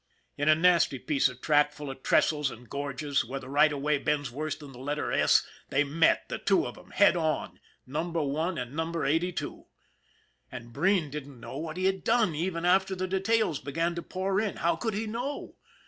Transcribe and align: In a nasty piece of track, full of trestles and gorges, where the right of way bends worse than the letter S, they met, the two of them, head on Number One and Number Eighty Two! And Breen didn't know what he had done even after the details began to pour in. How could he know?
In 0.35 0.49
a 0.49 0.55
nasty 0.55 0.97
piece 0.97 1.29
of 1.29 1.41
track, 1.41 1.73
full 1.73 1.91
of 1.91 2.01
trestles 2.01 2.49
and 2.49 2.67
gorges, 2.67 3.23
where 3.23 3.39
the 3.39 3.47
right 3.49 3.71
of 3.71 3.81
way 3.81 3.99
bends 3.99 4.31
worse 4.31 4.55
than 4.55 4.71
the 4.71 4.79
letter 4.79 5.11
S, 5.11 5.45
they 5.69 5.83
met, 5.83 6.27
the 6.27 6.39
two 6.39 6.65
of 6.65 6.73
them, 6.73 6.89
head 6.89 7.15
on 7.15 7.59
Number 7.85 8.23
One 8.23 8.57
and 8.57 8.75
Number 8.75 9.05
Eighty 9.05 9.31
Two! 9.31 9.67
And 10.51 10.73
Breen 10.73 11.11
didn't 11.11 11.39
know 11.39 11.59
what 11.59 11.77
he 11.77 11.85
had 11.85 12.03
done 12.03 12.33
even 12.33 12.65
after 12.65 12.95
the 12.95 13.05
details 13.07 13.59
began 13.59 13.93
to 13.93 14.01
pour 14.01 14.39
in. 14.41 14.55
How 14.55 14.75
could 14.75 14.95
he 14.95 15.05
know? 15.05 15.57